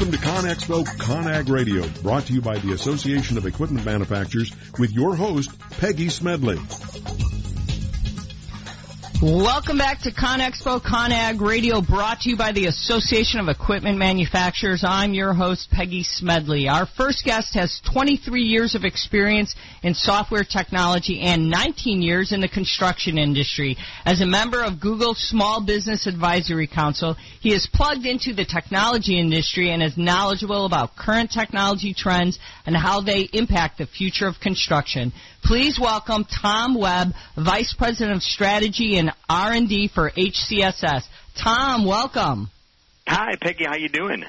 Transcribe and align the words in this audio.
Welcome 0.00 0.18
to 0.18 0.26
ConExpo 0.26 0.86
ConAg 0.96 1.50
Radio, 1.50 1.86
brought 2.00 2.24
to 2.24 2.32
you 2.32 2.40
by 2.40 2.56
the 2.56 2.72
Association 2.72 3.36
of 3.36 3.44
Equipment 3.44 3.84
Manufacturers 3.84 4.50
with 4.78 4.92
your 4.92 5.14
host, 5.14 5.50
Peggy 5.72 6.08
Smedley. 6.08 6.58
Welcome 9.22 9.76
back 9.76 10.00
to 10.04 10.12
ConExpo 10.12 10.80
ConAg 10.80 11.42
Radio, 11.42 11.82
brought 11.82 12.20
to 12.20 12.30
you 12.30 12.38
by 12.38 12.52
the 12.52 12.68
Association 12.68 13.38
of 13.38 13.48
Equipment 13.48 13.98
Manufacturers. 13.98 14.82
I'm 14.82 15.12
your 15.12 15.34
host, 15.34 15.68
Peggy 15.70 16.04
Smedley. 16.04 16.68
Our 16.70 16.86
first 16.96 17.22
guest 17.22 17.52
has 17.52 17.82
23 17.92 18.40
years 18.40 18.74
of 18.74 18.84
experience 18.84 19.54
in 19.82 19.92
software 19.92 20.42
technology 20.42 21.20
and 21.20 21.50
19 21.50 22.00
years 22.00 22.32
in 22.32 22.40
the 22.40 22.48
construction 22.48 23.18
industry. 23.18 23.76
As 24.06 24.22
a 24.22 24.26
member 24.26 24.64
of 24.64 24.80
Google's 24.80 25.18
Small 25.28 25.62
Business 25.62 26.06
Advisory 26.06 26.66
Council, 26.66 27.14
he 27.42 27.52
is 27.52 27.68
plugged 27.74 28.06
into 28.06 28.32
the 28.32 28.46
technology 28.46 29.20
industry 29.20 29.70
and 29.70 29.82
is 29.82 29.98
knowledgeable 29.98 30.64
about 30.64 30.96
current 30.96 31.30
technology 31.30 31.92
trends 31.92 32.38
and 32.64 32.74
how 32.74 33.02
they 33.02 33.28
impact 33.34 33.76
the 33.76 33.86
future 33.86 34.26
of 34.26 34.40
construction. 34.40 35.12
Please 35.42 35.78
welcome 35.80 36.24
Tom 36.24 36.74
Webb, 36.74 37.08
Vice 37.36 37.74
President 37.76 38.16
of 38.16 38.22
Strategy 38.22 38.98
and 38.98 39.09
R&D 39.28 39.90
for 39.94 40.10
HCSS. 40.10 41.04
Tom, 41.42 41.86
welcome. 41.86 42.50
Hi, 43.06 43.34
Peggy. 43.40 43.64
How 43.64 43.76
you 43.76 43.88
doing? 43.88 44.24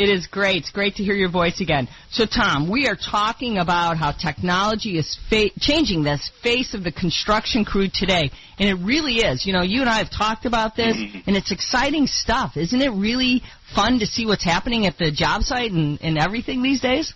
It 0.00 0.08
is 0.08 0.26
great. 0.28 0.56
It's 0.56 0.70
great 0.70 0.94
to 0.96 1.04
hear 1.04 1.14
your 1.14 1.28
voice 1.30 1.60
again. 1.60 1.86
So, 2.10 2.24
Tom, 2.24 2.70
we 2.70 2.88
are 2.88 2.96
talking 2.96 3.58
about 3.58 3.98
how 3.98 4.12
technology 4.12 4.96
is 4.96 5.18
fa- 5.28 5.50
changing 5.60 6.04
this 6.04 6.30
face 6.42 6.72
of 6.72 6.84
the 6.84 6.90
construction 6.90 7.66
crew 7.66 7.88
today, 7.92 8.30
and 8.58 8.68
it 8.70 8.82
really 8.82 9.16
is. 9.16 9.44
You 9.44 9.52
know, 9.52 9.62
you 9.62 9.82
and 9.82 9.90
I 9.90 9.98
have 9.98 10.10
talked 10.10 10.46
about 10.46 10.74
this, 10.74 10.96
mm-hmm. 10.96 11.18
and 11.26 11.36
it's 11.36 11.52
exciting 11.52 12.06
stuff. 12.06 12.56
Isn't 12.56 12.80
it 12.80 12.88
really 12.88 13.42
fun 13.74 13.98
to 13.98 14.06
see 14.06 14.24
what's 14.24 14.44
happening 14.44 14.86
at 14.86 14.96
the 14.96 15.10
job 15.10 15.42
site 15.42 15.70
and, 15.70 16.00
and 16.00 16.16
everything 16.16 16.62
these 16.62 16.80
days? 16.80 17.12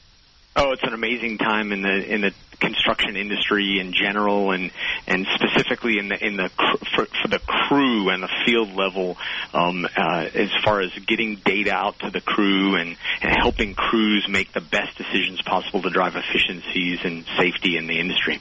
Oh, 0.55 0.73
it's 0.73 0.83
an 0.83 0.92
amazing 0.92 1.39
time 1.39 1.73
in 1.73 1.81
the 1.81 2.15
in 2.15 2.20
the 2.20 2.33
construction 2.61 3.17
industry 3.17 3.79
in 3.81 3.93
general, 3.93 4.53
and 4.53 4.71
and 5.07 5.27
specifically 5.35 5.99
in 5.99 6.09
the 6.09 6.25
in 6.25 6.37
the 6.37 6.49
for, 6.95 7.07
for 7.07 7.29
the 7.29 7.39
crew 7.39 8.09
and 8.11 8.23
the 8.23 8.31
field 8.47 8.73
level, 8.75 9.17
um, 9.53 9.87
uh, 9.97 10.27
as 10.35 10.51
far 10.65 10.81
as 10.81 10.91
getting 11.07 11.37
data 11.45 11.73
out 11.73 11.99
to 12.01 12.11
the 12.11 12.21
crew 12.21 12.77
and, 12.77 12.97
and 13.23 13.37
helping 13.41 13.75
crews 13.75 14.27
make 14.29 14.53
the 14.53 14.61
best 14.61 14.97
decisions 14.97 15.41
possible 15.43 15.83
to 15.83 15.91
drive 15.91 16.15
efficiencies 16.17 17.01
and 17.05 17.25
safety 17.39 17.77
in 17.77 17.87
the 17.87 17.99
industry. 17.99 18.41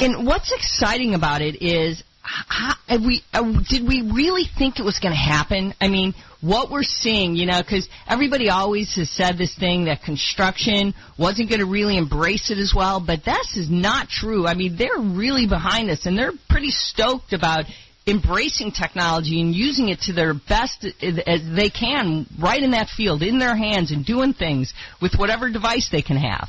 And 0.00 0.26
what's 0.26 0.50
exciting 0.52 1.14
about 1.14 1.42
it 1.42 1.62
is 1.62 2.02
how, 2.22 2.74
we 2.88 3.22
uh, 3.34 3.42
did 3.68 3.86
we 3.86 4.00
really 4.00 4.44
think 4.44 4.78
it 4.78 4.84
was 4.84 4.98
going 4.98 5.12
to 5.12 5.20
happen? 5.20 5.74
I 5.80 5.88
mean, 5.88 6.14
what 6.44 6.70
we're 6.70 6.82
seeing, 6.82 7.34
you 7.36 7.46
know, 7.46 7.58
because 7.60 7.88
everybody 8.06 8.50
always 8.50 8.94
has 8.96 9.10
said 9.10 9.38
this 9.38 9.56
thing 9.56 9.86
that 9.86 10.02
construction 10.02 10.92
wasn't 11.18 11.48
going 11.48 11.60
to 11.60 11.66
really 11.66 11.96
embrace 11.96 12.50
it 12.50 12.58
as 12.58 12.74
well, 12.76 13.02
but 13.04 13.24
this 13.24 13.56
is 13.56 13.70
not 13.70 14.08
true. 14.08 14.46
I 14.46 14.54
mean, 14.54 14.76
they're 14.76 14.98
really 14.98 15.46
behind 15.46 15.88
this, 15.88 16.04
and 16.04 16.18
they're 16.18 16.32
pretty 16.50 16.70
stoked 16.70 17.32
about 17.32 17.64
embracing 18.06 18.72
technology 18.72 19.40
and 19.40 19.54
using 19.54 19.88
it 19.88 20.00
to 20.02 20.12
their 20.12 20.34
best 20.34 20.84
as 20.84 21.40
they 21.56 21.70
can, 21.70 22.26
right 22.38 22.62
in 22.62 22.72
that 22.72 22.88
field, 22.94 23.22
in 23.22 23.38
their 23.38 23.56
hands, 23.56 23.90
and 23.90 24.04
doing 24.04 24.34
things 24.34 24.74
with 25.00 25.14
whatever 25.16 25.50
device 25.50 25.88
they 25.90 26.02
can 26.02 26.18
have. 26.18 26.48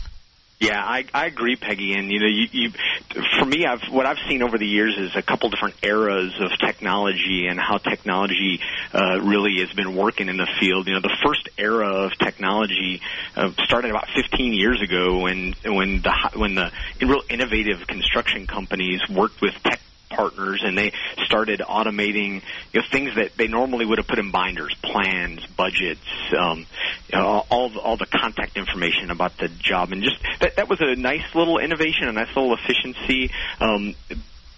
Yeah, 0.65 0.81
I, 0.83 1.05
I 1.13 1.25
agree, 1.27 1.55
Peggy. 1.55 1.93
And 1.93 2.11
you 2.11 2.19
know, 2.19 2.25
you, 2.27 2.47
you, 2.51 2.71
for 3.39 3.45
me, 3.45 3.65
I've 3.67 3.81
what 3.91 4.07
I've 4.07 4.17
seen 4.27 4.41
over 4.41 4.57
the 4.57 4.65
years 4.65 4.97
is 4.97 5.15
a 5.15 5.21
couple 5.21 5.49
different 5.49 5.75
eras 5.83 6.33
of 6.39 6.57
technology 6.57 7.45
and 7.47 7.59
how 7.59 7.77
technology 7.77 8.59
uh, 8.91 9.19
really 9.21 9.59
has 9.59 9.71
been 9.73 9.95
working 9.95 10.27
in 10.27 10.37
the 10.37 10.47
field. 10.59 10.87
You 10.87 10.95
know, 10.95 11.01
the 11.01 11.15
first 11.23 11.49
era 11.59 12.05
of 12.05 12.17
technology 12.17 13.01
uh, 13.35 13.51
started 13.65 13.91
about 13.91 14.07
15 14.15 14.53
years 14.53 14.81
ago 14.81 15.19
when 15.19 15.53
when 15.63 16.01
the 16.01 16.13
when 16.35 16.55
the 16.55 16.71
real 16.99 17.21
innovative 17.29 17.85
construction 17.85 18.47
companies 18.47 19.01
worked 19.07 19.41
with 19.41 19.53
tech 19.63 19.79
partners 20.09 20.63
and 20.63 20.77
they 20.77 20.91
started 21.25 21.59
automating 21.59 22.41
you 22.73 22.79
know, 22.79 22.85
things 22.91 23.11
that 23.15 23.35
they 23.37 23.47
normally 23.47 23.85
would 23.85 23.97
have 23.97 24.07
put 24.07 24.19
in 24.19 24.31
binders, 24.31 24.73
plans, 24.81 25.45
budgets, 25.57 26.01
um, 26.37 26.65
you 27.11 27.19
know, 27.19 27.45
all 27.49 27.69
the, 27.69 27.79
all 27.79 27.97
the 27.97 28.07
contact 28.07 28.57
information 28.57 29.11
about 29.11 29.37
the 29.37 29.47
job, 29.47 29.91
and 29.91 30.03
just 30.03 30.17
that 30.39 30.55
that 30.55 30.69
was 30.69 30.79
a 30.81 30.95
nice 30.95 31.35
little 31.35 31.59
innovation, 31.59 32.07
a 32.07 32.11
nice 32.11 32.35
little 32.35 32.55
efficiency. 32.55 33.31
Um, 33.59 33.95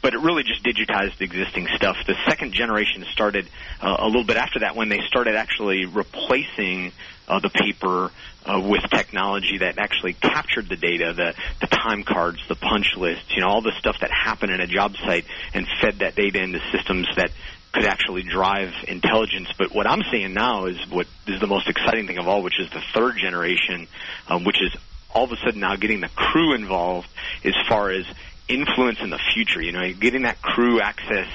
but 0.01 0.13
it 0.13 0.19
really 0.19 0.43
just 0.43 0.63
digitized 0.63 1.19
existing 1.19 1.67
stuff. 1.75 1.97
The 2.05 2.15
second 2.27 2.53
generation 2.53 3.03
started 3.11 3.49
uh, 3.81 3.97
a 3.99 4.05
little 4.05 4.23
bit 4.23 4.37
after 4.37 4.59
that 4.59 4.75
when 4.75 4.89
they 4.89 4.99
started 5.07 5.35
actually 5.35 5.85
replacing 5.85 6.91
uh, 7.27 7.39
the 7.39 7.49
paper 7.49 8.11
uh, 8.45 8.59
with 8.59 8.83
technology 8.89 9.57
that 9.57 9.77
actually 9.77 10.13
captured 10.13 10.69
the 10.69 10.77
data, 10.77 11.13
the, 11.13 11.33
the 11.59 11.67
time 11.67 12.03
cards, 12.03 12.39
the 12.47 12.55
punch 12.55 12.95
lists, 12.95 13.35
you 13.35 13.41
know, 13.41 13.47
all 13.47 13.61
the 13.61 13.73
stuff 13.79 13.97
that 13.99 14.11
happened 14.11 14.51
in 14.51 14.61
a 14.61 14.67
job 14.67 14.95
site 14.97 15.25
and 15.53 15.67
fed 15.81 15.99
that 15.99 16.15
data 16.15 16.41
into 16.41 16.59
systems 16.71 17.07
that 17.15 17.31
could 17.77 17.85
actually 17.85 18.23
drive 18.23 18.69
intelligence. 18.87 19.49
But 19.57 19.73
what 19.73 19.87
I'm 19.87 20.01
seeing 20.11 20.33
now 20.33 20.65
is 20.65 20.77
what 20.89 21.07
is 21.27 21.39
the 21.39 21.47
most 21.47 21.69
exciting 21.69 22.07
thing 22.07 22.17
of 22.17 22.27
all, 22.27 22.41
which 22.41 22.59
is 22.59 22.69
the 22.71 22.81
third 22.93 23.17
generation, 23.17 23.87
um, 24.27 24.43
which 24.43 24.57
is 24.61 24.75
all 25.13 25.25
of 25.25 25.31
a 25.31 25.37
sudden 25.37 25.59
now 25.59 25.75
getting 25.75 26.01
the 26.01 26.09
crew 26.09 26.55
involved 26.55 27.07
as 27.43 27.53
far 27.69 27.91
as 27.91 28.05
influence 28.47 28.99
in 29.01 29.09
the 29.09 29.19
future. 29.33 29.61
You 29.61 29.71
know, 29.71 29.93
getting 29.93 30.23
that 30.23 30.41
crew 30.41 30.81
access 30.81 31.27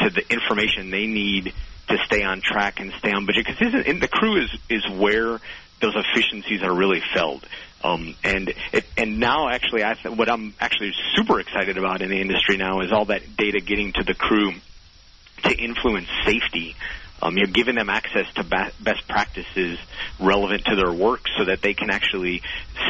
to 0.00 0.10
the 0.10 0.22
information 0.30 0.90
they 0.90 1.06
need 1.06 1.52
to 1.88 1.96
stay 2.04 2.22
on 2.22 2.42
track 2.42 2.80
and 2.80 2.92
stay 2.98 3.12
on 3.12 3.24
budget 3.24 3.46
because 3.46 4.00
the 4.00 4.08
crew 4.08 4.42
is 4.42 4.50
is 4.68 4.88
where 4.90 5.40
those 5.80 5.94
efficiencies 5.94 6.62
are 6.62 6.74
really 6.74 7.02
felt. 7.14 7.44
Um, 7.82 8.16
and 8.24 8.52
it, 8.72 8.84
and 8.96 9.20
now 9.20 9.48
actually, 9.48 9.84
I 9.84 9.94
th- 9.94 10.16
what 10.16 10.28
I'm 10.30 10.54
actually 10.60 10.90
super 11.14 11.38
excited 11.38 11.78
about 11.78 12.02
in 12.02 12.10
the 12.10 12.20
industry 12.20 12.56
now 12.56 12.80
is 12.80 12.92
all 12.92 13.06
that 13.06 13.36
data 13.36 13.60
getting 13.60 13.92
to 13.92 14.02
the 14.02 14.14
crew 14.14 14.52
to 15.44 15.54
influence 15.54 16.08
safety. 16.24 16.74
Um, 17.20 17.36
you're 17.36 17.48
giving 17.48 17.74
them 17.74 17.90
access 17.90 18.26
to 18.36 18.44
ba- 18.44 18.72
best 18.78 19.06
practices 19.08 19.78
relevant 20.20 20.64
to 20.66 20.76
their 20.76 20.92
work 20.92 21.22
so 21.36 21.46
that 21.46 21.62
they 21.62 21.74
can 21.74 21.90
actually 21.90 22.42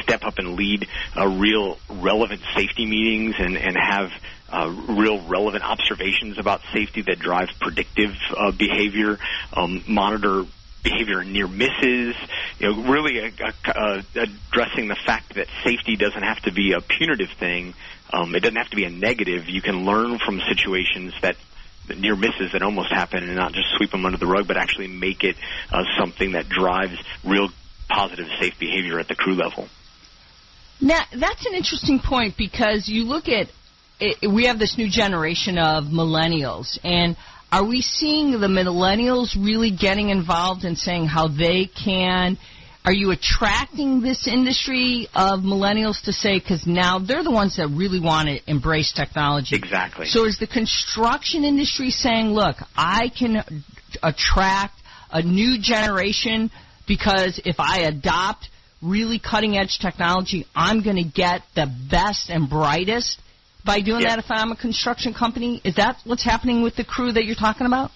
step 0.02 0.22
up 0.22 0.34
and 0.36 0.54
lead 0.54 0.86
uh, 1.18 1.26
real 1.26 1.76
relevant 1.88 2.42
safety 2.54 2.84
meetings 2.84 3.36
and, 3.38 3.56
and 3.56 3.76
have 3.76 4.10
uh, 4.50 4.68
real 4.68 5.26
relevant 5.26 5.62
observations 5.64 6.38
about 6.38 6.60
safety 6.74 7.02
that 7.06 7.18
drive 7.18 7.48
predictive 7.60 8.10
uh, 8.36 8.50
behavior, 8.52 9.18
um, 9.54 9.82
monitor 9.88 10.44
behavior 10.82 11.24
near 11.24 11.48
misses, 11.48 12.14
you 12.58 12.68
know, 12.68 12.90
really 12.90 13.20
uh, 13.20 13.52
uh, 13.66 14.02
addressing 14.14 14.88
the 14.88 14.96
fact 15.06 15.34
that 15.34 15.46
safety 15.64 15.96
doesn't 15.96 16.22
have 16.22 16.40
to 16.42 16.52
be 16.52 16.72
a 16.72 16.80
punitive 16.80 17.30
thing. 17.38 17.74
Um, 18.12 18.34
it 18.34 18.40
doesn't 18.40 18.56
have 18.56 18.70
to 18.70 18.76
be 18.76 18.84
a 18.84 18.90
negative. 18.90 19.48
You 19.48 19.60
can 19.60 19.84
learn 19.84 20.18
from 20.24 20.40
situations 20.48 21.12
that 21.22 21.36
near 21.96 22.16
misses 22.16 22.52
that 22.52 22.62
almost 22.62 22.90
happen 22.90 23.22
and 23.22 23.36
not 23.36 23.52
just 23.52 23.68
sweep 23.76 23.90
them 23.90 24.04
under 24.04 24.18
the 24.18 24.26
rug, 24.26 24.46
but 24.46 24.56
actually 24.56 24.88
make 24.88 25.24
it 25.24 25.36
uh, 25.72 25.82
something 25.98 26.32
that 26.32 26.48
drives 26.48 26.96
real 27.24 27.48
positive 27.88 28.26
safe 28.40 28.54
behavior 28.58 28.98
at 28.98 29.08
the 29.08 29.14
crew 29.14 29.34
level. 29.34 29.68
Now, 30.80 31.00
that's 31.18 31.46
an 31.46 31.54
interesting 31.54 32.00
point 32.04 32.36
because 32.36 32.88
you 32.88 33.04
look 33.04 33.28
at 33.28 33.48
it, 34.00 34.30
we 34.32 34.46
have 34.46 34.58
this 34.58 34.78
new 34.78 34.88
generation 34.88 35.58
of 35.58 35.84
millennials, 35.84 36.78
and 36.84 37.16
are 37.50 37.64
we 37.64 37.80
seeing 37.80 38.32
the 38.32 38.46
millennials 38.46 39.34
really 39.34 39.70
getting 39.70 40.10
involved 40.10 40.64
and 40.64 40.78
saying 40.78 41.06
how 41.06 41.28
they 41.28 41.66
can? 41.66 42.38
Are 42.88 42.92
you 42.94 43.10
attracting 43.10 44.00
this 44.00 44.26
industry 44.26 45.08
of 45.14 45.40
millennials 45.40 46.02
to 46.04 46.12
say 46.14 46.38
because 46.38 46.66
now 46.66 46.98
they're 46.98 47.22
the 47.22 47.30
ones 47.30 47.58
that 47.58 47.68
really 47.68 48.00
want 48.00 48.28
to 48.28 48.40
embrace 48.50 48.94
technology? 48.94 49.56
Exactly. 49.56 50.06
So 50.06 50.24
is 50.24 50.38
the 50.38 50.46
construction 50.46 51.44
industry 51.44 51.90
saying, 51.90 52.32
"Look, 52.32 52.56
I 52.74 53.10
can 53.10 53.44
attract 54.02 54.80
a 55.12 55.20
new 55.20 55.58
generation 55.60 56.50
because 56.86 57.38
if 57.44 57.56
I 57.60 57.80
adopt 57.80 58.48
really 58.80 59.18
cutting 59.18 59.58
edge 59.58 59.78
technology, 59.78 60.46
I'm 60.56 60.82
going 60.82 60.96
to 60.96 61.10
get 61.24 61.42
the 61.54 61.66
best 61.90 62.30
and 62.30 62.48
brightest 62.48 63.20
by 63.66 63.82
doing 63.82 64.00
yeah. 64.00 64.16
that 64.16 64.18
if 64.20 64.30
I'm 64.30 64.50
a 64.50 64.56
construction 64.56 65.12
company? 65.12 65.60
Is 65.62 65.74
that 65.74 65.98
what's 66.04 66.24
happening 66.24 66.62
with 66.62 66.74
the 66.76 66.84
crew 66.84 67.12
that 67.12 67.26
you're 67.26 67.36
talking 67.36 67.66
about? 67.66 67.90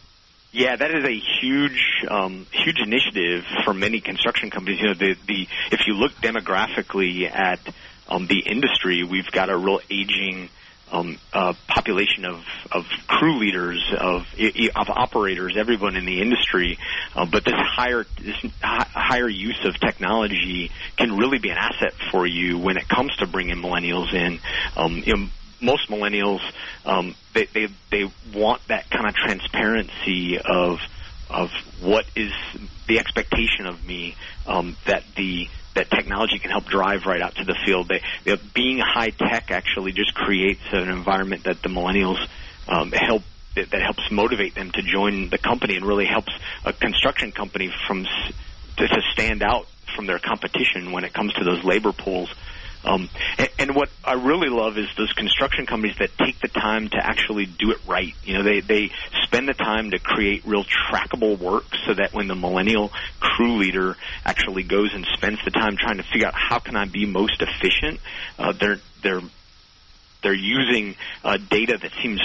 Yeah, 0.53 0.77
that 0.77 0.91
is 0.91 1.03
a 1.03 1.17
huge, 1.41 2.05
um, 2.11 2.47
huge 2.53 2.77
initiative 2.85 3.43
for 3.65 3.73
many 3.73 4.03
construction 4.03 4.51
companies. 4.51 4.81
You 4.83 4.89
know, 4.89 4.95
the 4.95 5.15
the 5.27 5.47
if 5.73 5.87
you 5.87 5.95
look 5.95 6.13
demographically 6.21 7.25
at 7.25 7.61
um, 8.07 8.27
the 8.29 8.41
industry, 8.41 9.03
we've 9.03 9.31
got 9.33 9.49
a 9.49 9.57
real 9.57 9.81
aging 9.91 10.51
um, 10.93 11.19
uh, 11.33 11.55
population 11.69 12.27
of, 12.27 12.41
of 12.71 12.85
crew 13.09 13.41
leaders, 13.41 13.83
of, 13.99 14.23
of 14.77 14.87
operators, 14.95 15.57
everyone 15.59 15.97
in 15.97 16.05
the 16.05 16.21
industry. 16.21 16.79
Uh, 17.17 17.25
but 17.25 17.47
this 17.47 17.55
higher 17.57 18.05
this 18.19 18.53
higher 18.61 19.29
use 19.29 19.59
of 19.65 19.81
technology 19.81 20.71
can 20.99 21.17
really 21.17 21.39
be 21.39 21.49
an 21.49 21.57
asset 21.57 21.95
for 22.11 22.27
you 22.27 22.59
when 22.59 22.77
it 22.77 22.87
comes 22.89 23.11
to 23.17 23.27
bringing 23.27 23.57
millennials 23.57 24.13
in. 24.13 24.39
Um, 24.77 25.03
you 25.07 25.17
know, 25.17 25.27
most 25.63 25.89
millennials 25.89 26.41
um, 26.85 27.15
they, 27.35 27.47
they 27.47 27.69
they 27.91 28.13
want 28.35 28.61
that 28.69 28.91
kind 28.91 29.07
of 29.07 29.15
transparency 29.15 30.39
of 30.39 30.79
of 31.31 31.51
what 31.81 32.05
is 32.15 32.33
the 32.87 32.99
expectation 32.99 33.67
of 33.67 33.85
me 33.85 34.17
um, 34.47 34.77
that 34.87 35.05
the 35.17 35.49
that 35.75 35.91
technology 35.91 36.39
can 36.39 36.51
help 36.51 36.67
drive 36.67 37.07
right 37.07 37.23
out 37.23 37.35
to 37.35 37.45
the 37.45 37.57
field. 37.65 37.89
They, 37.89 38.03
they, 38.25 38.37
being 38.55 38.79
high 38.79 39.09
tech 39.09 39.51
actually 39.51 39.93
just 39.93 40.15
creates 40.15 40.61
an 40.73 40.91
environment 40.91 41.45
that 41.45 41.63
the 41.63 41.71
millennials 41.71 42.19
um, 42.69 42.93
help 42.93 43.23
that, 43.55 43.71
that 43.71 43.83
helps 43.83 44.11
motivate 44.11 44.55
them 44.55 44.71
to 44.73 44.83
join 44.83 45.31
the 45.31 45.39
company 45.39 45.77
and 45.77 45.85
really 45.85 46.07
helps 46.07 46.33
a 46.65 46.73
construction 46.73 47.33
company 47.33 47.73
from 47.87 48.05
to, 48.77 48.89
to 48.89 49.03
stand 49.13 49.43
out 49.43 49.67
from 49.95 50.07
their 50.07 50.19
competition 50.19 50.93
when 50.93 51.05
it 51.05 51.13
comes 51.13 51.33
to 51.35 51.45
those 51.45 51.63
labor 51.65 51.93
pools. 51.93 52.33
Um, 52.85 53.09
and, 53.39 53.49
and 53.59 53.75
what 53.75 53.91
I 54.05 54.15
really 54.15 54.49
love 54.49 54.77
is 54.77 54.87
those 54.97 55.13
construction 55.13 55.67
companies 55.67 55.97
that 55.99 56.17
take 56.19 56.41
the 56.41 56.49
time 56.49 56.89
to 56.89 56.97
actually 56.97 57.47
do 57.47 57.71
it 57.71 57.79
right. 57.87 58.15
You 58.25 58.35
know, 58.35 58.43
they 58.43 58.61
they 58.61 58.91
spend 59.23 59.49
the 59.49 59.55
time 59.55 59.93
to 59.93 59.99
create 59.99 60.45
real 60.45 60.65
trackable 60.65 61.39
work 61.39 61.65
so 61.87 61.95
that 61.95 62.13
when 62.13 62.29
the 62.29 62.35
millennial 62.35 62.93
crew 63.21 63.59
leader 63.59 63.97
actually 64.25 64.65
goes 64.65 64.91
and 64.95 65.07
spends 65.15 65.39
the 65.45 65.51
time 65.51 65.77
trying 65.79 65.99
to 65.99 66.03
figure 66.03 66.27
out 66.27 66.35
how 66.35 66.59
can 66.59 66.77
I 66.77 66.87
be 66.87 67.07
most 67.07 67.41
efficient, 67.41 68.01
uh, 68.39 68.53
they're 68.53 68.81
they're 69.03 69.23
they're 70.23 70.35
using 70.35 70.97
uh, 71.25 71.37
data 71.37 71.79
that 71.81 71.93
seems 72.03 72.21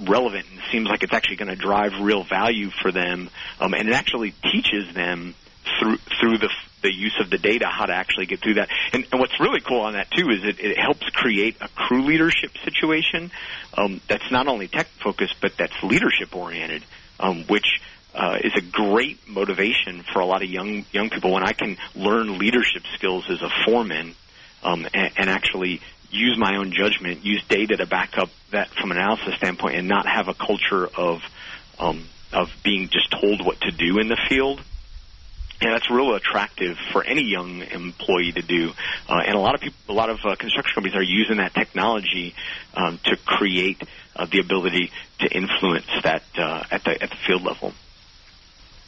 relevant 0.00 0.46
and 0.50 0.60
seems 0.72 0.88
like 0.88 1.02
it's 1.02 1.12
actually 1.12 1.36
going 1.36 1.48
to 1.48 1.56
drive 1.56 1.92
real 2.00 2.24
value 2.24 2.70
for 2.82 2.90
them, 2.90 3.28
um, 3.60 3.74
and 3.74 3.88
it 3.88 3.94
actually 3.94 4.32
teaches 4.50 4.94
them 4.94 5.34
through 5.78 5.98
through 6.20 6.38
the 6.38 6.50
the 6.82 6.92
use 6.92 7.18
of 7.20 7.30
the 7.30 7.38
data 7.38 7.66
how 7.66 7.86
to 7.86 7.92
actually 7.92 8.26
get 8.26 8.40
through 8.40 8.54
that. 8.54 8.68
And, 8.92 9.06
and 9.12 9.20
what's 9.20 9.38
really 9.40 9.60
cool 9.60 9.80
on 9.80 9.94
that 9.94 10.10
too 10.10 10.28
is 10.30 10.44
it, 10.44 10.60
it 10.60 10.78
helps 10.78 11.08
create 11.10 11.56
a 11.60 11.68
crew 11.68 12.02
leadership 12.02 12.52
situation 12.64 13.30
um, 13.76 14.00
that's 14.08 14.30
not 14.30 14.48
only 14.48 14.68
tech 14.68 14.86
focused 15.02 15.36
but 15.40 15.56
that's 15.56 15.82
leadership 15.82 16.34
oriented, 16.34 16.84
um, 17.18 17.44
which 17.44 17.80
uh, 18.14 18.38
is 18.42 18.52
a 18.56 18.60
great 18.60 19.28
motivation 19.28 20.02
for 20.12 20.20
a 20.20 20.26
lot 20.26 20.42
of 20.42 20.50
young 20.50 20.84
young 20.92 21.10
people 21.10 21.32
when 21.32 21.44
I 21.44 21.52
can 21.52 21.76
learn 21.94 22.38
leadership 22.38 22.82
skills 22.94 23.24
as 23.30 23.40
a 23.42 23.50
foreman 23.64 24.14
um, 24.62 24.86
and, 24.92 25.12
and 25.16 25.30
actually 25.30 25.80
use 26.10 26.36
my 26.36 26.56
own 26.56 26.72
judgment, 26.72 27.24
use 27.24 27.42
data 27.48 27.76
to 27.76 27.86
back 27.86 28.18
up 28.18 28.30
that 28.50 28.68
from 28.70 28.90
an 28.90 28.98
analysis 28.98 29.34
standpoint, 29.36 29.76
and 29.76 29.88
not 29.88 30.06
have 30.06 30.28
a 30.28 30.34
culture 30.34 30.88
of 30.96 31.22
um, 31.78 32.04
of 32.32 32.50
being 32.62 32.88
just 32.88 33.10
told 33.10 33.44
what 33.44 33.60
to 33.60 33.70
do 33.70 33.98
in 33.98 34.08
the 34.08 34.18
field. 34.28 34.60
And 35.60 35.74
that's 35.74 35.90
real 35.90 36.14
attractive 36.14 36.76
for 36.92 37.04
any 37.04 37.22
young 37.22 37.60
employee 37.60 38.32
to 38.32 38.42
do. 38.42 38.70
Uh, 39.08 39.22
and 39.26 39.34
a 39.34 39.38
lot 39.38 39.54
of 39.54 39.60
people, 39.60 39.94
a 39.94 39.96
lot 39.96 40.08
of 40.08 40.18
uh, 40.24 40.34
construction 40.36 40.74
companies 40.74 40.96
are 40.96 41.02
using 41.02 41.36
that 41.36 41.52
technology 41.52 42.34
um, 42.74 42.98
to 43.04 43.16
create 43.26 43.82
uh, 44.16 44.26
the 44.30 44.40
ability 44.40 44.90
to 45.18 45.28
influence 45.28 45.86
that 46.02 46.22
uh, 46.38 46.64
at 46.70 46.82
the 46.84 47.02
at 47.02 47.10
the 47.10 47.16
field 47.26 47.42
level. 47.42 47.72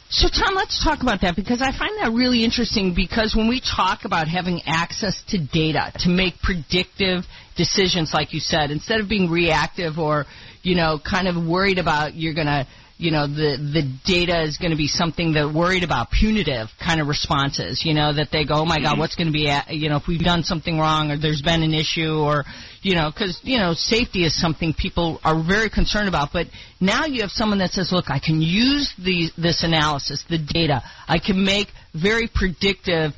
So, 0.09 0.27
Tom, 0.27 0.53
let's 0.53 0.83
talk 0.83 1.01
about 1.01 1.21
that 1.21 1.35
because 1.35 1.59
I 1.59 1.75
find 1.75 1.91
that 1.99 2.11
really 2.13 2.43
interesting. 2.43 2.93
Because 2.93 3.35
when 3.35 3.47
we 3.47 3.59
talk 3.59 4.05
about 4.05 4.27
having 4.27 4.61
access 4.67 5.19
to 5.29 5.39
data 5.39 5.91
to 6.01 6.09
make 6.09 6.39
predictive 6.39 7.25
decisions, 7.55 8.13
like 8.13 8.31
you 8.31 8.39
said, 8.39 8.69
instead 8.69 8.99
of 8.99 9.09
being 9.09 9.31
reactive 9.31 9.97
or, 9.97 10.25
you 10.61 10.75
know, 10.75 10.99
kind 10.99 11.27
of 11.27 11.35
worried 11.43 11.79
about 11.79 12.13
you're 12.13 12.35
going 12.35 12.45
to 12.45 12.67
you 12.97 13.11
know 13.11 13.27
the 13.27 13.57
the 13.57 13.83
data 14.05 14.43
is 14.43 14.57
going 14.57 14.71
to 14.71 14.77
be 14.77 14.87
something 14.87 15.33
that 15.33 15.53
worried 15.53 15.83
about 15.83 16.11
punitive 16.11 16.67
kind 16.83 17.01
of 17.01 17.07
responses 17.07 17.83
you 17.85 17.93
know 17.93 18.13
that 18.13 18.29
they 18.31 18.45
go 18.45 18.55
oh 18.61 18.65
my 18.65 18.79
god 18.79 18.97
what's 18.97 19.15
going 19.15 19.27
to 19.27 19.33
be 19.33 19.49
at, 19.49 19.69
you 19.69 19.89
know 19.89 19.97
if 19.97 20.07
we've 20.07 20.23
done 20.23 20.43
something 20.43 20.77
wrong 20.77 21.11
or 21.11 21.17
there's 21.17 21.41
been 21.41 21.63
an 21.63 21.73
issue 21.73 22.19
or 22.19 22.43
you 22.81 22.95
know 22.95 23.11
because 23.11 23.39
you 23.43 23.57
know 23.57 23.73
safety 23.73 24.25
is 24.25 24.39
something 24.39 24.73
people 24.73 25.19
are 25.23 25.43
very 25.43 25.69
concerned 25.69 26.07
about 26.07 26.29
but 26.31 26.47
now 26.79 27.05
you 27.05 27.21
have 27.21 27.31
someone 27.31 27.59
that 27.59 27.71
says 27.71 27.91
look 27.91 28.05
i 28.09 28.19
can 28.19 28.41
use 28.41 28.93
the 28.97 29.29
this 29.37 29.63
analysis 29.63 30.23
the 30.29 30.37
data. 30.37 30.81
I 31.07 31.19
can 31.19 31.43
make 31.43 31.67
very 31.93 32.29
predictive 32.33 33.11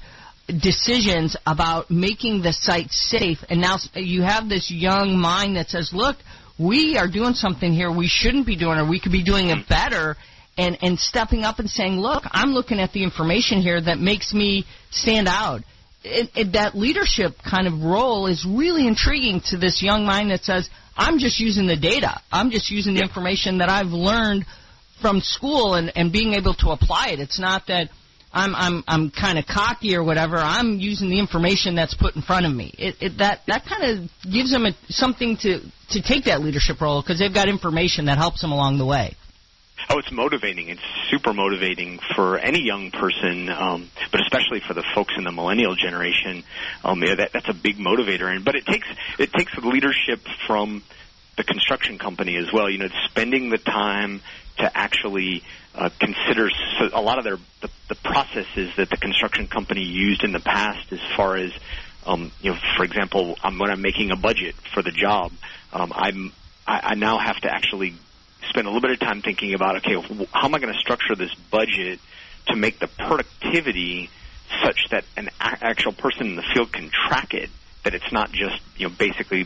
decisions 0.48 1.36
about 1.46 1.90
making 1.90 2.42
the 2.42 2.54
site 2.54 2.92
safe. 2.92 3.40
And 3.50 3.62
now 3.62 3.78
you 3.96 4.22
have 4.22 4.48
this 4.48 4.70
young 4.70 5.18
mind 5.20 5.58
that 5.58 5.70
says 5.70 5.92
look 5.94 6.18
we 6.58 6.98
are 6.98 7.08
doing 7.08 7.34
something 7.34 7.74
here 7.74 7.92
we 7.92 8.08
shouldn't 8.08 8.46
be 8.46 8.56
doing 8.56 8.78
or 8.78 8.90
we 8.90 9.00
could 9.00 9.12
be 9.12 9.24
doing 9.24 9.50
it 9.50 9.68
better 9.68 10.16
and 10.58 10.78
and 10.82 10.98
stepping 10.98 11.44
up 11.44 11.60
and 11.60 11.70
saying 11.70 11.94
look 11.94 12.24
i'm 12.32 12.52
looking 12.52 12.80
at 12.80 12.92
the 12.94 13.04
information 13.04 13.62
here 13.62 13.82
that 13.82 14.00
makes 14.00 14.34
me 14.34 14.66
stand 14.96 15.28
out. 15.28 15.62
It, 16.08 16.30
it, 16.36 16.54
that 16.54 16.78
leadership 16.78 17.34
kind 17.50 17.68
of 17.68 17.82
role 17.82 18.28
is 18.28 18.46
really 18.48 18.88
intriguing 18.88 19.42
to 19.48 19.58
this 19.58 19.82
young 19.82 20.06
mind 20.06 20.32
that 20.32 20.44
says 20.44 20.70
i'm 20.96 21.20
just 21.20 21.40
using 21.40 21.68
the 21.68 21.76
data. 21.76 22.22
I'm 22.32 22.52
just 22.52 22.72
using 22.72 22.94
the 22.94 23.02
information 23.02 23.58
that 23.58 23.70
i've 23.70 23.92
learned 23.92 24.46
from 25.02 25.20
school 25.20 25.74
and 25.74 25.92
and 25.96 26.12
being 26.12 26.34
able 26.34 26.54
to 26.56 26.70
apply 26.70 27.08
it. 27.10 27.20
It's 27.20 27.40
not 27.40 27.68
that 27.68 27.90
I'm 28.36 28.54
I'm 28.54 28.84
I'm 28.86 29.12
kind 29.12 29.40
of 29.40 29.48
cocky 29.48 29.96
or 29.96 30.04
whatever. 30.04 30.36
I'm 30.38 30.78
using 30.78 31.10
the 31.10 31.20
information 31.20 31.74
that's 31.74 31.94
put 31.94 32.16
in 32.18 32.22
front 32.22 32.46
of 32.46 32.54
me. 32.54 32.76
It, 32.78 32.96
it 33.00 33.18
that 33.20 33.42
that 33.48 33.64
kind 33.66 33.84
of 34.04 34.32
gives 34.32 34.52
them 34.52 34.66
a, 34.66 34.74
something 34.90 35.38
to 35.38 35.62
to 35.92 36.02
take 36.02 36.26
that 36.26 36.42
leadership 36.42 36.82
role 36.82 37.02
because 37.02 37.18
they've 37.18 37.34
got 37.34 37.48
information 37.48 38.06
that 38.06 38.18
helps 38.18 38.42
them 38.42 38.52
along 38.52 38.78
the 38.78 38.86
way. 38.86 39.16
Oh, 39.90 40.00
it's 40.00 40.12
motivating. 40.12 40.70
It's 40.70 40.82
super 41.10 41.34
motivating 41.34 42.00
for 42.16 42.38
any 42.40 42.62
young 42.62 42.92
person, 42.92 43.50
um, 43.50 43.90
but 44.12 44.20
especially 44.22 44.62
for 44.68 44.74
the 44.74 44.84
folks 44.96 45.14
in 45.18 45.24
the 45.24 45.32
millennial 45.32 45.76
generation. 45.76 46.44
Um, 46.84 47.04
yeah, 47.04 47.16
that, 47.16 47.32
that's 47.34 47.50
a 47.50 47.54
big 47.54 47.78
motivator. 47.78 48.34
And 48.34 48.44
but 48.44 48.56
it 48.56 48.66
takes 48.66 48.88
it 49.18 49.32
takes 49.32 49.56
leadership 49.64 50.20
from 50.48 50.84
the 51.38 51.44
construction 51.44 51.98
company 52.00 52.38
as 52.38 52.52
well. 52.54 52.70
You 52.70 52.80
know, 52.80 52.90
spending 53.10 53.50
the 53.50 53.58
time 53.58 54.22
to 54.58 54.72
actually 54.74 55.44
uh, 55.74 55.90
consider 56.00 56.50
so 56.80 56.90
a 56.94 57.02
lot 57.02 57.18
of 57.18 57.26
their 57.26 57.38
the, 57.62 57.70
the 57.90 57.96
processes 57.96 58.72
that 58.78 58.90
the 58.90 58.98
construction 58.98 59.48
company 59.48 59.82
used 59.82 60.24
in 60.24 60.32
the 60.32 60.40
past, 60.40 60.92
as 60.92 61.00
far 61.16 61.38
as 61.38 61.52
um, 62.06 62.32
you 62.40 62.52
know, 62.52 62.58
for 62.78 62.86
example, 62.86 63.36
um, 63.44 63.58
when 63.60 63.72
I'm 63.72 63.82
making 63.82 64.12
a 64.12 64.16
budget 64.16 64.56
for 64.74 64.84
the 64.84 64.92
job, 64.92 65.32
um, 65.74 65.92
I'm 65.94 66.34
I, 66.66 66.92
I 66.92 66.96
now 66.96 67.18
have 67.20 67.38
to 67.42 67.50
actually 67.52 68.00
spend 68.50 68.68
a 68.68 68.70
little 68.70 68.82
bit 68.82 68.92
of 68.92 69.00
time 69.00 69.22
thinking 69.22 69.54
about 69.54 69.78
okay, 69.78 69.96
how 70.32 70.48
am 70.48 70.56
I 70.56 70.60
going 70.60 70.74
to 70.74 70.80
structure 70.80 71.16
this 71.18 71.34
budget 71.52 72.00
to 72.48 72.56
make 72.56 72.80
the 72.80 72.88
productivity 72.88 74.10
such 74.64 74.78
that 74.92 75.04
an 75.18 75.30
a- 75.40 75.64
actual 75.66 75.94
person 75.94 76.28
in 76.28 76.36
the 76.36 76.44
field 76.54 76.72
can 76.72 76.92
track 77.08 77.34
it, 77.34 77.50
that 77.84 77.94
it's 77.94 78.12
not 78.12 78.32
just 78.32 78.62
you 78.78 78.88
know 78.88 78.96
basically 78.98 79.46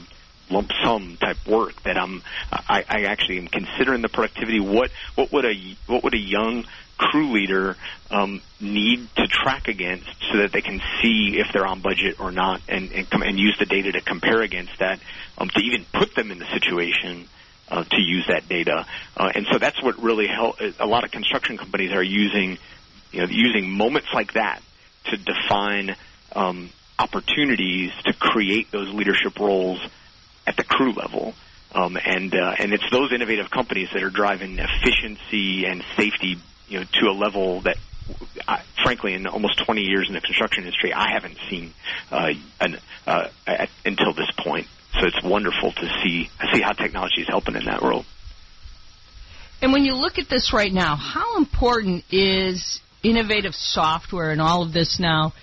lump 0.50 0.70
sum 0.84 1.18
type 1.22 1.38
work 1.48 1.82
that 1.84 1.98
I'm 1.98 2.24
I, 2.52 2.84
I 2.88 3.02
actually 3.08 3.38
am 3.38 3.48
considering 3.48 4.02
the 4.02 4.10
productivity. 4.10 4.60
What 4.60 4.92
what 5.16 5.32
would 5.32 5.46
a 5.46 5.78
what 5.88 6.04
would 6.04 6.14
a 6.14 6.20
young 6.20 6.66
crew 6.98 7.34
leader 7.34 7.78
um, 8.12 8.42
need 8.60 9.08
to 9.16 9.28
track 9.28 9.68
against 9.68 10.10
so 10.32 10.40
that 10.40 10.52
they 10.54 10.62
can 10.62 10.80
see 11.02 11.38
if 11.38 11.48
they're 11.54 11.66
on 11.66 11.82
budget 11.82 12.16
or 12.20 12.32
not, 12.32 12.62
and 12.68 12.92
and, 12.92 13.10
com- 13.10 13.22
and 13.22 13.40
use 13.40 13.56
the 13.60 13.66
data 13.66 13.92
to 13.94 14.02
compare 14.02 14.42
against 14.42 14.74
that 14.80 15.00
um, 15.38 15.50
to 15.50 15.62
even 15.62 15.86
put 15.94 16.16
them 16.16 16.32
in 16.32 16.40
the 16.40 16.48
situation. 16.54 17.30
Uh, 17.72 17.84
to 17.84 18.02
use 18.02 18.26
that 18.28 18.50
data, 18.50 18.84
uh, 19.16 19.30
and 19.36 19.46
so 19.52 19.60
that's 19.60 19.80
what 19.84 20.02
really 20.02 20.26
help. 20.26 20.56
A 20.80 20.88
lot 20.88 21.04
of 21.04 21.12
construction 21.12 21.56
companies 21.56 21.92
are 21.92 22.02
using, 22.02 22.58
you 23.12 23.20
know, 23.20 23.28
using 23.30 23.70
moments 23.70 24.08
like 24.12 24.34
that 24.34 24.64
to 25.06 25.18
define 25.18 25.96
um, 26.36 26.72
opportunities 26.98 27.92
to 28.06 28.14
create 28.14 28.72
those 28.72 28.92
leadership 28.94 29.38
roles 29.40 29.80
at 30.50 30.58
the 30.58 30.64
crew 30.64 30.94
level. 30.94 31.34
Um, 31.72 31.98
and 32.04 32.34
uh, 32.34 32.56
and 32.58 32.74
it's 32.74 32.90
those 32.92 33.14
innovative 33.14 33.52
companies 33.52 33.90
that 33.94 34.02
are 34.02 34.10
driving 34.10 34.58
efficiency 34.58 35.66
and 35.66 35.84
safety, 35.96 36.38
you 36.68 36.80
know, 36.80 36.86
to 36.94 37.06
a 37.06 37.14
level 37.14 37.62
that, 37.62 37.78
I, 38.48 38.64
frankly, 38.84 39.14
in 39.14 39.28
almost 39.28 39.64
20 39.64 39.82
years 39.82 40.08
in 40.10 40.16
the 40.16 40.22
construction 40.22 40.64
industry, 40.64 40.92
I 40.92 41.12
haven't 41.12 41.38
seen 41.48 41.76
uh, 42.10 42.30
an, 42.60 42.80
uh, 43.06 43.28
at, 43.46 43.70
until 43.86 44.14
this 44.14 44.32
point. 44.36 44.66
So 45.00 45.06
it's 45.06 45.24
wonderful 45.24 45.72
to 45.72 46.02
see 46.02 46.32
see 46.52 46.62
how 46.62 46.72
technology 46.72 47.22
is 47.22 47.28
helping 47.28 47.56
in 47.56 47.66
that 47.66 47.84
role. 47.84 48.04
And 49.62 49.72
when 49.72 49.86
you 49.86 49.94
look 49.94 50.18
at 50.18 50.28
this 50.28 50.52
right 50.54 50.74
now, 50.74 50.96
how 50.96 51.38
important 51.38 52.04
is 52.12 52.82
innovative 53.04 53.54
software 53.54 54.32
and 54.32 54.42
all 54.42 54.64
of 54.64 54.74
this 54.74 55.00
now 55.00 55.34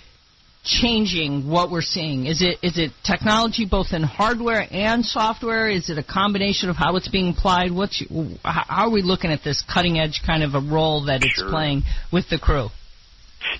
changing 0.66 1.48
what 1.48 1.70
we're 1.70 1.80
seeing? 1.82 2.26
Is 2.26 2.42
it 2.42 2.58
is 2.62 2.76
it 2.78 2.90
technology 3.04 3.64
both 3.64 3.92
in 3.92 4.02
hardware 4.02 4.66
and 4.70 5.04
software? 5.04 5.70
Is 5.70 5.88
it 5.88 5.98
a 5.98 6.02
combination 6.02 6.68
of 6.68 6.76
how 6.76 6.96
it's 6.96 7.08
being 7.08 7.30
applied? 7.30 7.72
What's 7.72 8.02
how 8.44 8.86
are 8.86 8.90
we 8.90 9.02
looking 9.02 9.30
at 9.30 9.42
this 9.44 9.62
cutting 9.72 9.98
edge 9.98 10.22
kind 10.26 10.42
of 10.42 10.54
a 10.54 10.60
role 10.60 11.06
that 11.06 11.22
it's 11.22 11.34
sure. 11.34 11.48
playing 11.48 11.82
with 12.12 12.28
the 12.28 12.38
crew? 12.38 12.68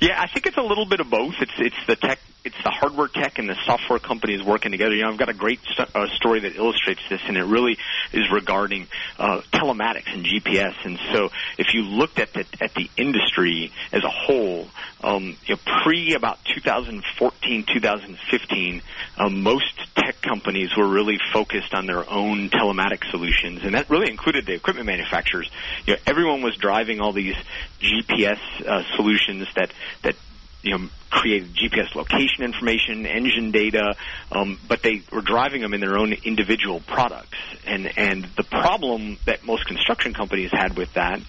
Yeah, 0.00 0.20
I 0.20 0.26
think 0.32 0.46
it's 0.46 0.56
a 0.56 0.62
little 0.62 0.86
bit 0.86 1.00
of 1.00 1.10
both. 1.10 1.34
It's 1.40 1.52
it's 1.58 1.76
the 1.88 1.96
tech 1.96 2.18
it's 2.46 2.56
the 2.62 2.70
hardware 2.70 3.08
tech 3.08 3.38
and 3.38 3.48
the 3.50 3.56
software 3.66 3.98
companies 3.98 4.38
working 4.46 4.70
together. 4.70 4.94
You 4.94 5.02
know, 5.02 5.10
I've 5.10 5.18
got 5.18 5.28
a 5.28 5.34
great 5.34 5.58
st- 5.66 5.90
uh, 5.92 6.06
story 6.14 6.38
that 6.46 6.54
illustrates 6.54 7.02
this, 7.10 7.18
and 7.26 7.36
it 7.36 7.42
really 7.42 7.76
is 8.14 8.22
regarding 8.32 8.86
uh, 9.18 9.42
telematics 9.52 10.14
and 10.14 10.24
GPS. 10.24 10.74
And 10.84 10.96
so, 11.12 11.28
if 11.58 11.74
you 11.74 11.82
looked 11.82 12.20
at 12.20 12.28
the 12.34 12.44
at 12.62 12.70
the 12.76 12.86
industry 12.96 13.72
as 13.92 14.04
a 14.04 14.08
whole, 14.08 14.70
um, 15.02 15.36
you 15.42 15.56
know, 15.56 15.60
pre 15.82 16.14
about 16.14 16.38
2014, 16.54 17.66
2015, 17.66 18.82
um, 19.18 19.42
most 19.42 19.74
tech 19.98 20.05
companies 20.28 20.76
were 20.76 20.86
really 20.86 21.18
focused 21.32 21.74
on 21.74 21.86
their 21.86 22.08
own 22.08 22.50
telematic 22.50 23.08
solutions, 23.10 23.60
and 23.62 23.74
that 23.74 23.88
really 23.90 24.10
included 24.10 24.46
the 24.46 24.54
equipment 24.54 24.86
manufacturers. 24.86 25.50
You 25.86 25.94
know, 25.94 26.00
everyone 26.06 26.42
was 26.42 26.56
driving 26.56 27.00
all 27.00 27.12
these 27.12 27.36
GPS 27.80 28.40
uh, 28.66 28.82
solutions 28.96 29.46
that 29.56 29.72
that 30.02 30.16
you 30.62 30.76
know 30.76 30.88
created 31.10 31.54
GPS 31.54 31.94
location 31.94 32.44
information, 32.44 33.06
engine 33.06 33.52
data, 33.52 33.94
um, 34.32 34.58
but 34.68 34.82
they 34.82 35.02
were 35.12 35.22
driving 35.22 35.62
them 35.62 35.72
in 35.72 35.80
their 35.80 35.96
own 35.96 36.12
individual 36.12 36.80
products. 36.80 37.38
And 37.66 37.90
and 37.96 38.24
the 38.36 38.44
problem 38.44 39.18
that 39.24 39.44
most 39.44 39.66
construction 39.66 40.12
companies 40.12 40.50
had 40.52 40.76
with 40.76 40.92
that 40.94 41.20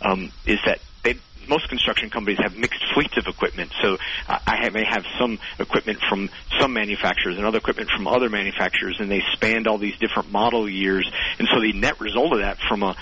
um, 0.00 0.30
is 0.46 0.58
that 0.66 0.80
most 1.48 1.68
construction 1.68 2.10
companies 2.10 2.38
have 2.42 2.54
mixed 2.56 2.82
fleets 2.94 3.16
of 3.16 3.24
equipment. 3.26 3.72
So 3.82 3.96
uh, 4.28 4.38
I 4.46 4.70
may 4.70 4.84
have 4.88 5.04
some 5.18 5.38
equipment 5.58 5.98
from 6.08 6.28
some 6.58 6.72
manufacturers 6.72 7.36
and 7.36 7.46
other 7.46 7.58
equipment 7.58 7.90
from 7.94 8.06
other 8.06 8.28
manufacturers, 8.28 8.96
and 8.98 9.10
they 9.10 9.22
spanned 9.32 9.66
all 9.66 9.78
these 9.78 9.96
different 9.98 10.30
model 10.30 10.68
years. 10.68 11.10
And 11.38 11.48
so 11.52 11.60
the 11.60 11.72
net 11.72 12.00
result 12.00 12.32
of 12.32 12.40
that, 12.40 12.58
from 12.68 12.82
a 12.82 12.96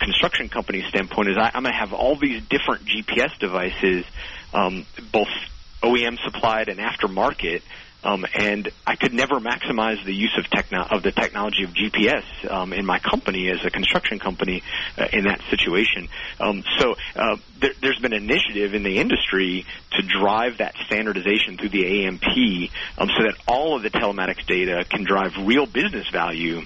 construction 0.00 0.48
company 0.48 0.84
standpoint, 0.88 1.28
is 1.28 1.36
I, 1.38 1.50
I'm 1.54 1.62
going 1.62 1.72
to 1.72 1.78
have 1.78 1.92
all 1.92 2.16
these 2.20 2.42
different 2.48 2.86
GPS 2.86 3.36
devices, 3.38 4.04
um, 4.52 4.86
both 5.12 5.28
OEM 5.82 6.16
supplied 6.24 6.68
and 6.68 6.78
aftermarket. 6.78 7.62
Um, 8.02 8.24
and 8.34 8.70
I 8.86 8.96
could 8.96 9.12
never 9.12 9.40
maximize 9.40 10.04
the 10.06 10.14
use 10.14 10.32
of 10.38 10.48
techno- 10.50 10.86
of 10.90 11.02
the 11.02 11.12
technology 11.12 11.64
of 11.64 11.70
GPS 11.70 12.24
um, 12.50 12.72
in 12.72 12.86
my 12.86 12.98
company 12.98 13.50
as 13.50 13.58
a 13.66 13.70
construction 13.70 14.18
company 14.18 14.62
uh, 14.96 15.04
in 15.12 15.24
that 15.24 15.40
situation. 15.50 16.08
Um, 16.40 16.62
so 16.78 16.94
uh, 17.14 17.36
there, 17.60 17.92
has 17.92 18.00
been 18.00 18.14
initiative 18.14 18.74
in 18.74 18.82
the 18.82 18.96
industry 18.98 19.66
to 19.92 20.02
drive 20.02 20.58
that 20.58 20.74
standardization 20.86 21.58
through 21.58 21.70
the 21.70 21.84
AEMP, 21.84 22.70
um, 22.98 23.08
so 23.16 23.24
that 23.24 23.36
all 23.46 23.76
of 23.76 23.82
the 23.82 23.90
telematics 23.90 24.46
data 24.46 24.84
can 24.90 25.04
drive 25.04 25.32
real 25.44 25.66
business 25.66 26.06
value 26.12 26.60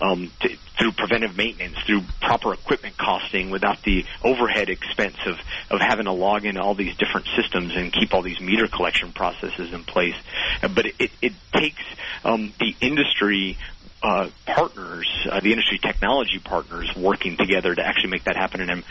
um, 0.00 0.30
to, 0.40 0.48
through 0.78 0.92
preventive 0.92 1.36
maintenance, 1.36 1.76
through 1.86 2.02
proper 2.20 2.52
equipment 2.52 2.96
costing, 2.96 3.50
without 3.50 3.82
the 3.82 4.04
overhead 4.22 4.68
expense 4.68 5.16
of, 5.26 5.36
of 5.70 5.80
having 5.80 6.04
to 6.04 6.12
log 6.12 6.44
into 6.44 6.60
all 6.60 6.74
these 6.74 6.96
different 6.96 7.26
systems 7.36 7.74
and 7.74 7.92
keep 7.92 8.12
all 8.14 8.22
these 8.22 8.40
meter 8.40 8.68
collection 8.68 9.12
processes 9.12 9.72
in 9.72 9.84
place. 9.84 10.16
Uh, 10.62 10.68
but 10.68 10.86
it, 10.86 11.10
it 11.22 11.32
takes 11.52 11.82
um, 12.24 12.52
the 12.58 12.74
industry 12.80 13.58
uh, 14.02 14.28
partners, 14.46 15.08
uh, 15.30 15.40
the 15.40 15.52
industry 15.52 15.78
technology 15.78 16.38
partners, 16.38 16.94
working 16.94 17.36
together 17.36 17.74
to 17.74 17.82
actually 17.84 18.10
make 18.10 18.24
that 18.24 18.36
happen. 18.36 18.60
And 18.60 18.70
I'm 18.70 18.84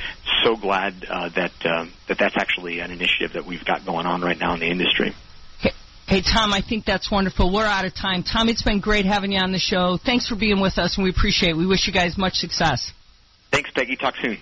so 0.43 0.55
glad 0.55 1.05
uh, 1.09 1.29
that 1.29 1.53
uh, 1.63 1.85
that 2.07 2.17
that's 2.17 2.35
actually 2.37 2.79
an 2.79 2.91
initiative 2.91 3.33
that 3.33 3.45
we've 3.45 3.63
got 3.63 3.85
going 3.85 4.05
on 4.05 4.21
right 4.21 4.37
now 4.37 4.53
in 4.53 4.59
the 4.59 4.67
industry. 4.67 5.15
Hey, 6.07 6.21
Tom, 6.21 6.53
I 6.53 6.61
think 6.61 6.85
that's 6.85 7.09
wonderful. 7.09 7.51
We're 7.51 7.65
out 7.65 7.83
of 7.83 7.95
time. 7.95 8.21
Tom, 8.21 8.47
it's 8.47 8.61
been 8.61 8.79
great 8.79 9.05
having 9.05 9.31
you 9.31 9.39
on 9.39 9.51
the 9.51 9.57
show. 9.57 9.97
Thanks 9.97 10.27
for 10.27 10.35
being 10.35 10.61
with 10.61 10.77
us, 10.77 10.97
and 10.97 11.03
we 11.03 11.09
appreciate 11.09 11.49
it. 11.49 11.57
We 11.57 11.65
wish 11.65 11.87
you 11.87 11.93
guys 11.93 12.15
much 12.15 12.35
success. 12.35 12.91
Thanks, 13.51 13.71
Peggy. 13.71 13.95
Talk 13.95 14.15
soon. 14.21 14.37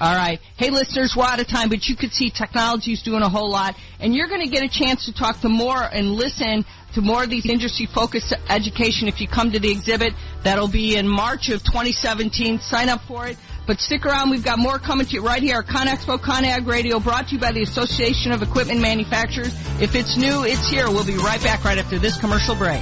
All 0.00 0.16
right. 0.16 0.40
Hey, 0.56 0.70
listeners, 0.70 1.14
we're 1.16 1.26
out 1.26 1.40
of 1.40 1.46
time, 1.46 1.68
but 1.68 1.86
you 1.86 1.94
could 1.94 2.12
see 2.12 2.30
technology 2.30 2.92
is 2.92 3.02
doing 3.02 3.22
a 3.22 3.28
whole 3.28 3.50
lot, 3.50 3.76
and 4.00 4.16
you're 4.16 4.26
going 4.26 4.42
to 4.42 4.48
get 4.48 4.64
a 4.64 4.68
chance 4.68 5.06
to 5.06 5.12
talk 5.14 5.40
to 5.42 5.48
more 5.48 5.80
and 5.80 6.10
listen 6.10 6.64
to 6.94 7.00
more 7.00 7.22
of 7.22 7.30
these 7.30 7.46
industry-focused 7.46 8.34
education 8.48 9.06
if 9.06 9.20
you 9.20 9.28
come 9.28 9.52
to 9.52 9.60
the 9.60 9.70
exhibit. 9.70 10.12
That'll 10.42 10.70
be 10.70 10.96
in 10.96 11.06
March 11.06 11.50
of 11.50 11.62
2017. 11.62 12.58
Sign 12.58 12.88
up 12.88 13.02
for 13.06 13.28
it. 13.28 13.36
But 13.68 13.80
stick 13.80 14.06
around. 14.06 14.30
We've 14.30 14.42
got 14.42 14.58
more 14.58 14.78
coming 14.78 15.04
to 15.04 15.12
you 15.12 15.20
right 15.20 15.42
here. 15.42 15.58
At 15.58 15.66
ConExpo 15.66 16.20
ConAg 16.20 16.66
Radio 16.66 16.98
brought 17.00 17.28
to 17.28 17.34
you 17.34 17.38
by 17.38 17.52
the 17.52 17.60
Association 17.60 18.32
of 18.32 18.40
Equipment 18.40 18.80
Manufacturers. 18.80 19.54
If 19.78 19.94
it's 19.94 20.16
new, 20.16 20.42
it's 20.42 20.70
here. 20.70 20.86
We'll 20.88 21.04
be 21.04 21.18
right 21.18 21.40
back 21.42 21.64
right 21.64 21.76
after 21.76 21.98
this 21.98 22.16
commercial 22.16 22.54
break. 22.54 22.80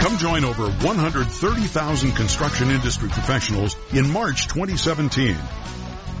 Come 0.00 0.18
join 0.18 0.44
over 0.44 0.70
130,000 0.70 2.12
construction 2.12 2.70
industry 2.70 3.08
professionals 3.08 3.76
in 3.92 4.10
March 4.10 4.48
2017. 4.48 5.36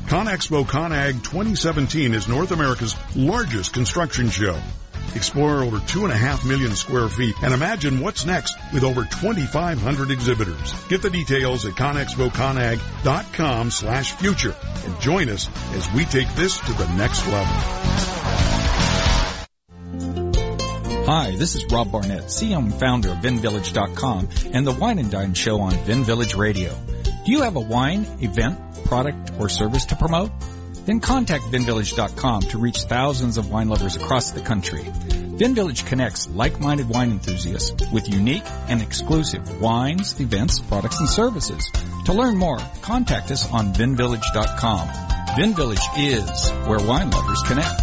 ConExpo 0.06 0.64
ConAg 0.64 1.24
2017 1.24 2.14
is 2.14 2.28
North 2.28 2.52
America's 2.52 2.94
largest 3.16 3.74
construction 3.74 4.30
show. 4.30 4.56
Explore 5.14 5.62
over 5.62 5.78
two 5.80 6.04
and 6.04 6.12
a 6.12 6.16
half 6.16 6.44
million 6.44 6.74
square 6.74 7.08
feet 7.08 7.34
and 7.42 7.54
imagine 7.54 8.00
what's 8.00 8.26
next 8.26 8.56
with 8.72 8.84
over 8.84 9.04
2,500 9.04 10.10
exhibitors. 10.10 10.72
Get 10.88 11.02
the 11.02 11.10
details 11.10 11.64
at 11.64 11.72
conexpoconag.com 11.74 13.70
slash 13.70 14.12
future 14.12 14.54
and 14.84 15.00
join 15.00 15.28
us 15.28 15.48
as 15.74 15.90
we 15.92 16.04
take 16.04 16.32
this 16.34 16.58
to 16.58 16.72
the 16.72 16.88
next 16.96 17.26
level. 17.26 17.96
Hi, 21.06 21.36
this 21.36 21.54
is 21.54 21.64
Rob 21.70 21.92
Barnett, 21.92 22.24
CEO 22.24 22.58
and 22.58 22.74
founder 22.74 23.10
of 23.10 23.18
VinVillage.com 23.18 24.28
and 24.52 24.66
the 24.66 24.72
Wine 24.72 24.98
and 24.98 25.08
Dine 25.08 25.34
show 25.34 25.60
on 25.60 25.70
Vin 25.84 26.02
Village 26.02 26.34
Radio. 26.34 26.74
Do 27.24 27.30
you 27.30 27.42
have 27.42 27.54
a 27.54 27.60
wine, 27.60 28.04
event, 28.20 28.84
product, 28.86 29.30
or 29.38 29.48
service 29.48 29.86
to 29.86 29.96
promote? 29.96 30.32
Then 30.86 31.00
contact 31.00 31.44
VinVillage.com 31.44 32.42
to 32.42 32.58
reach 32.58 32.82
thousands 32.82 33.38
of 33.38 33.50
wine 33.50 33.68
lovers 33.68 33.96
across 33.96 34.30
the 34.30 34.40
country. 34.40 34.82
VinVillage 34.82 35.84
connects 35.84 36.28
like-minded 36.30 36.88
wine 36.88 37.10
enthusiasts 37.10 37.72
with 37.92 38.08
unique 38.08 38.46
and 38.68 38.80
exclusive 38.80 39.60
wines, 39.60 40.18
events, 40.20 40.60
products, 40.60 41.00
and 41.00 41.08
services. 41.08 41.70
To 42.06 42.12
learn 42.12 42.38
more, 42.38 42.58
contact 42.82 43.32
us 43.32 43.50
on 43.52 43.74
VinVillage.com. 43.74 44.88
VinVillage 45.36 45.98
is 45.98 46.50
where 46.68 46.78
wine 46.78 47.10
lovers 47.10 47.42
connect. 47.46 47.82